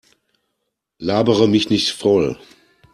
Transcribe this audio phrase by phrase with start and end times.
[0.97, 2.39] Labere mich nicht voll!